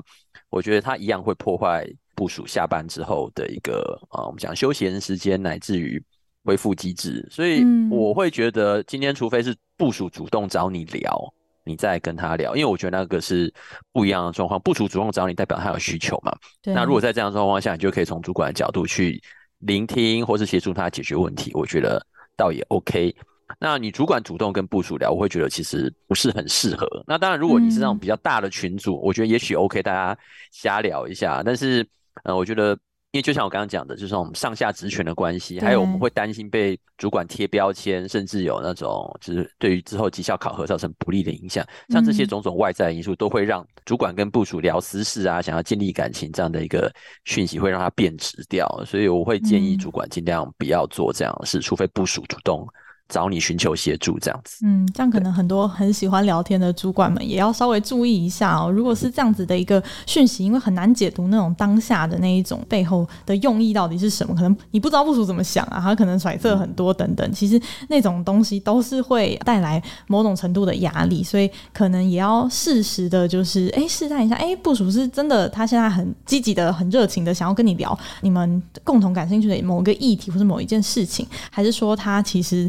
[0.51, 6.03] 我觉得他一样会破坏部署下班之后的一个啊，我们讲休闲时间，乃至于
[6.45, 7.27] 恢复机制。
[7.31, 11.19] 所以我会觉得今天，除非是部署主动找你聊，
[11.65, 13.51] 你再跟他聊，因为我觉得那个是
[13.93, 14.61] 不一样的状况。
[14.61, 16.37] 部署主动找你，代表他有需求嘛。
[16.65, 19.19] 那如果在这样的状况下，你就可以从主管的角度去。
[19.67, 22.05] 聆听或是协助他解决问题，我觉得
[22.37, 23.15] 倒也 OK。
[23.61, 26.89] 那你主管主动跟部署聊，我会觉得其实不是很适合。
[27.07, 30.19] 那当然，如果你是那种比较大的群组，嗯、我觉得也许 OK，大家
[30.51, 31.43] 瞎聊一下。
[31.45, 31.87] 但是，
[32.25, 32.79] 呃，我觉得。
[33.17, 41.67] 因为就像我刚刚讲的，就是我们上下职权的关系，还有我们会担心被主管贴标签，甚至有那种就是对于之后绩效考核造成不利的影响。
[41.89, 46.93] 像这些种种外在因素，都会让主管跟部署聊私事啊，想要建立感情这样的一个
[47.25, 48.69] 讯息，会让它变质掉。
[48.85, 52.69] 所以我会建议主管尽量不要做这样的事，除非部署主动。
[53.09, 58.69] 找你寻求协助这样子，嗯，这样可能很多很喜欢聊天的主管们也要稍微注意一下哦。
[58.71, 67.33] 如果是这样子的一个讯息，因为很难解读那种当下的那一种背后的用意到底是什么，可能你不知道部署怎么想啊，他可能揣测很多等等。
[67.33, 82.69] 其实那种东西都是会带来某种程度的压力，所以可能也要适时的，就是哎试探一下，哎，部署是真的，他现在很积极的、很热情的想要跟你聊你们共同感兴趣的某个议题或是某一件事情，还是说他其实。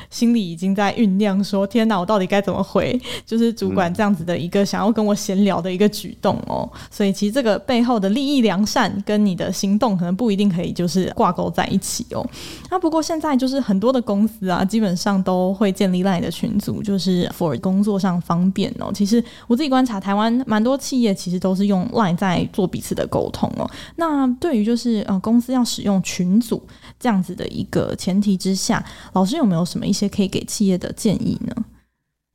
[0.11, 6.69] 心里已经在酝酿，说：“天哪，我到底该怎么回？” 就是主管这样子的一个想要跟我闲聊的一个举动哦。
[6.91, 12.23] 所以其实这个背后的利益良善跟你的行动可能不一定可以就是挂钩在一起哦。
[12.69, 18.91] 那不过现在就是很多的公司啊，基本上都会建立赖的群组，就是 for 工作上方便哦。
[18.93, 23.69] 其实我自己观察，台湾蛮多企业其实都是用赖在做彼此的沟通哦。
[23.95, 26.61] 那对于就是呃公司要使用群组
[26.99, 31.53] 这样子的一个前提之下，老师有没有什么一些可以给企业的建议呢？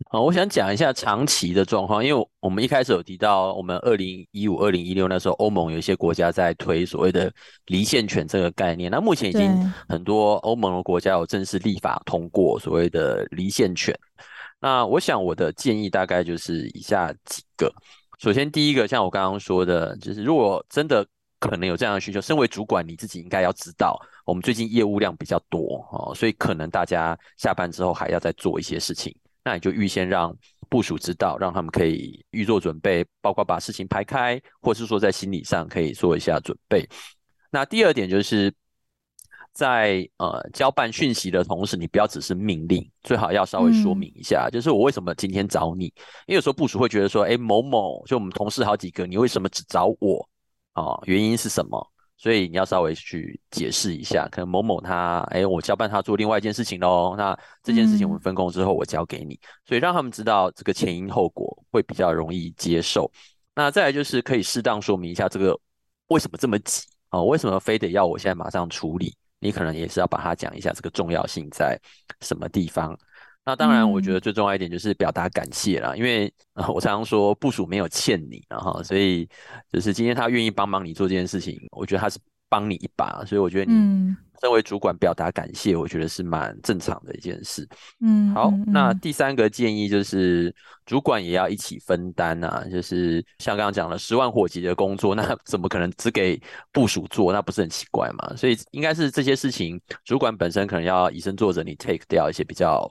[0.09, 7.33] 好，我想讲一下长期的状况，因为我们一开始有提到，我们二零一五、二零一六那时候，欧盟有一些国家在推所谓的
[7.66, 8.90] 离线权这个概念。
[8.90, 9.50] 那目前已经
[9.88, 13.98] 很多欧盟的国家有正式立法通过所谓的离线权。
[14.61, 17.72] 那我想我的建议大概就是以下几个。
[18.18, 21.05] 首先，第一个，像我刚刚说的，就是如果真的
[21.38, 24.01] 可能有这样的需求，身为主管，你自己应该要知道。
[24.25, 30.35] 我们最近业务量比较多哦，所以可能大家下班之后还要再做一些事情，那你就预先让
[30.68, 36.88] 部署知道，让他们可以预做准备，包括把事情排开，或是说在心理上可以做一下准备。
[37.51, 38.53] 那第二点就是
[39.53, 45.85] 在呃交办讯息的同时，你不要只是命令，最好要稍微说明一下，嗯、就是我为什么今天找你，
[46.27, 50.27] 因为有时候部署会觉得说，哎，某某就我们同事好几个，你为什么只找我啊、
[50.77, 51.03] 哦？
[51.07, 51.93] 原因是什么？
[52.19, 57.15] 所以你要稍微去解释一下，可能某某他，哎，我交办他做另外一件事情喽。
[57.15, 63.11] 那这件事情我们分工之后，我交给你，嗯、所以让他们知道这个前因后果，会比较容易接受。
[63.55, 65.59] 那再来就是可以适当说明一下这个
[66.09, 67.25] 为什么这么急啊、哦？
[67.27, 69.15] 为什么非得要我现在马上处理？
[69.39, 71.79] 你可能也是要把它讲一下这个重要性在
[72.23, 72.99] 什么地方。
[73.46, 76.32] 那当然，我觉得最重要一点就是表达感谢啦，嗯、因为
[76.74, 79.26] 我常常说部署没有欠你，然后所以
[79.72, 82.18] 就是今天他愿意帮忙你做这件事情，我觉得他是
[82.49, 87.66] 帮你一把，所以我觉得你身为主管表达感谢，我觉得是蛮正常的一件事。
[88.01, 90.53] 嗯，好，那第三个建议就是
[90.84, 96.36] 主管也要一起分担啊，就是像刚刚讲了十万火急的工作，那 怎么可能只给
[96.72, 97.32] 部署做？
[97.32, 98.34] 那不是很奇怪嘛？
[98.36, 102.90] 所以应该是这些事情，主管本身可能要以身作则，你 take 掉一些比较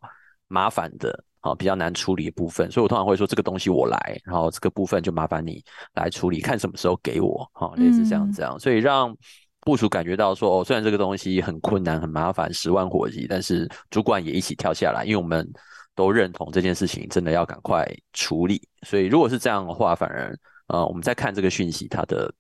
[0.56, 1.24] 麻烦的。
[1.46, 9.16] 啊，比较难处理的部分，所以我通常会说这个东西我来，然后这个部分就麻烦你来处理，看什么时候给我，哈，类似这样这样，所以让
[9.62, 15.48] 部署感觉到说，哦，虽然这个东西很困难、很麻烦、十万火急，但是主管也一起跳下来，因为我们
[15.94, 18.60] 都认同这件事情真的要赶快处理。
[18.82, 20.36] 所以如果是这样的话，反而
[20.70, 22.34] 呃，我们在看这个讯息，它的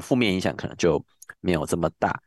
[0.00, 1.00] 负面影响可能就
[1.38, 2.20] 没有这么大。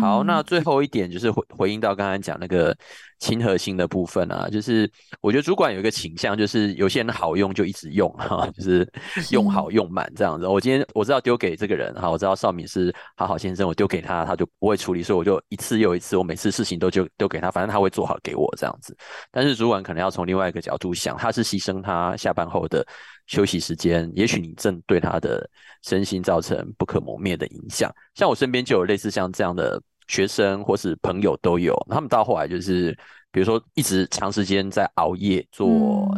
[0.00, 2.74] 好，那最后一点就是回回应到刚刚讲那个
[3.18, 8.90] 亲和性的部分啊，就是我觉得主管有一个倾向，就是有些人好用就一直用 哈，就是
[9.30, 10.46] 用好用满这样子。
[10.46, 18.96] 我今天我知道丢给这个人哈，我知道少敏是好好先生，我丢给他他就不会处理，所以我就一次又一次，我每次事情都就丢给他，反正他会做好给我这样子。
[19.30, 22.86] 但是主管可能要从另外一个角度想，他是牺牲他下班后的
[23.26, 25.48] 休息时间，也许你正对他的
[25.82, 27.90] 身心造成不可磨灭的影响。
[28.14, 32.96] 像我身边就有类似像这样的学生或是朋友都有，他们到后来就是，
[33.32, 35.66] 比如说一直长时间在熬夜做，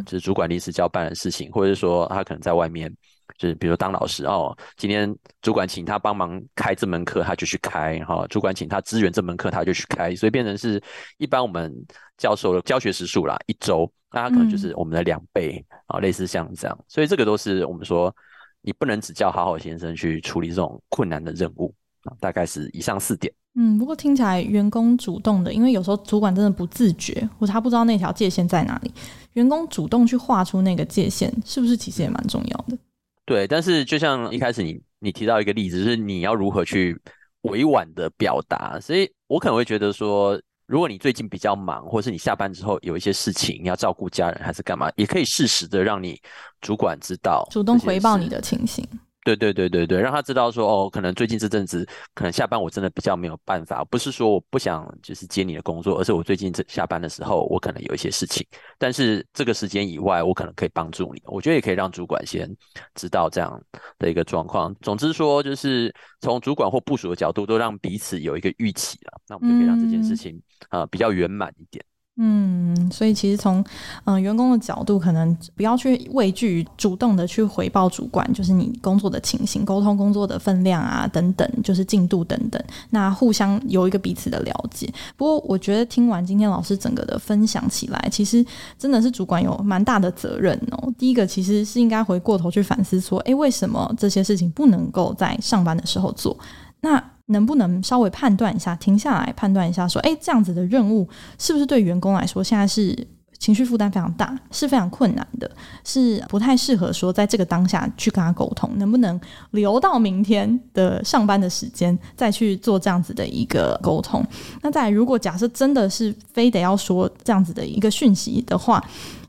[0.04, 2.92] 就是主管临时交办的事情，或者是说他可能在外面，
[3.38, 10.82] 就是比如说当老师哦，今天主管请他帮忙开这门课，他就去开，哈，主管请他支援这门课，他就去开，所以变成是
[11.18, 11.72] 一般我们
[12.18, 18.14] 教授的教学时数啦，一周，那他可能就是我们的两倍啊，类似像这样，所以这个都是我们说。
[18.62, 21.72] 你不能只叫好好先生去处理这种困难的任务
[22.03, 23.32] 啊，大概是以上四点。
[23.55, 28.91] 嗯，不过听起来员工主动的，因为有时候主管真的不自觉，或者他不知道那条界限在哪里，
[29.34, 32.76] 员工主动去画出那个界限，是不是其实也蛮重要的？
[33.24, 37.01] 对，但是就像一开始你你提到一个例子，就是你要如何去
[37.43, 40.41] 委婉的表达，所以我可能会觉得说。
[40.66, 46.20] 如果你最近比较忙，或是你下班之后有一些事情，你要照顾家人还是干嘛，也可以适时的让你
[46.60, 48.84] 主管知道，主动回报你的情形。
[49.26, 58.46] 对对对对对，让他知道说哦，可能最近这阵子可能下班我真的比较没有办法，不是说我不想就是接你的工作，而是我最近这下班的时候我可能有一些事情，
[58.78, 62.48] 但是这个时间以外我可能可以帮助你，我觉得也可以让主管先
[62.94, 63.60] 知道这样
[63.98, 64.72] 的一个状况。
[64.80, 71.84] 总之说就是从主管或部署的角度都让彼此有一个预期了，那我们就可以让这件事情啊、嗯呃、比较圆满一点。
[72.18, 73.62] 嗯，所以其实从
[74.04, 84.90] 嗯、员工的角度，可能不要去畏惧，主动的去回报主管，就是你工作的情形、沟通工作的分量啊等等，就是进度等等，那互相有一个彼此的了解。
[85.14, 88.42] 不过我觉得听完今天老师整个的分享起来，其实
[88.78, 90.90] 真的是主管有蛮大的责任哦。
[90.96, 96.34] 第一个其实是应该回过头去反思说，诶，为什么这些事情不能够在上班的时候做？
[96.80, 101.08] 那能不能稍微判断一下，停下来判断一下，说，诶，这样子的任务
[101.38, 102.96] 是不是对员工来说现在是
[103.38, 105.50] 情绪负担非常大，是非常困难的，
[105.84, 109.20] 是不太适合说在这个当下去跟他沟通，能不能
[109.50, 114.24] 留到明天的上班的时间再去做这样子的一个沟通？
[114.62, 118.82] 那再，如果假设真的是非得要说这样子的一个讯息的话。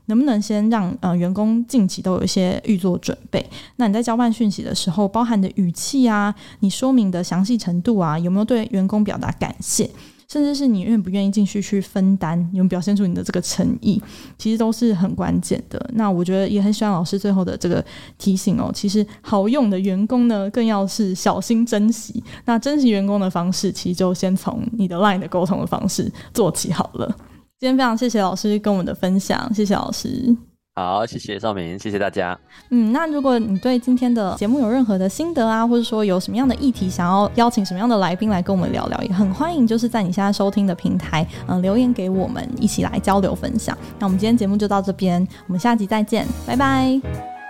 [0.08, 3.44] 能不能先让呃员工近期都有一些预做准备？
[3.76, 9.88] 那你在交办讯息的时候，包含的语气啊，你说明的详细程度啊，有没有对员工表达感谢，
[10.28, 14.02] 甚至是你愿不愿意继续去分担，有没有表现出你的这个诚意，
[14.36, 15.90] 其实都是很关键的。
[15.94, 17.84] 那我觉得也很喜欢老师最后的这个
[18.18, 22.22] 提醒哦，其实好用的员工呢，更要是小心珍惜。
[22.44, 27.16] 那珍惜员工的方式，其实就先从你的 LINE 的沟通的方式做起好了。
[27.60, 30.36] 今天非常谢谢老师跟我们的分享，谢谢老师。
[30.76, 32.38] 好，谢谢少明，谢谢大家。
[32.70, 43.76] 嗯，那如果你对今天的节目有任何的心得啊，或者说有什么样的议题想要邀请什么样的来宾来跟我们聊聊，也很欢迎，就是在你现在收听的平台，嗯、呃，留言给我们，一起来交流分享。
[43.98, 47.00] 那我们今天节目就到这边，我们下集再见，拜拜，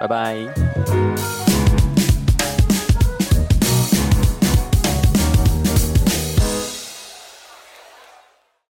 [0.01, 1.48] 拜拜。